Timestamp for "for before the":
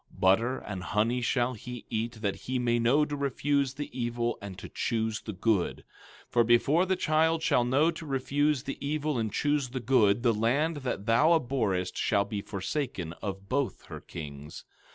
6.31-6.95